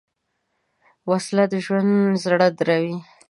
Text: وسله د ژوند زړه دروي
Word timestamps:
وسله 1.09 1.45
د 1.51 1.53
ژوند 1.65 1.93
زړه 2.23 2.47
دروي 2.59 2.97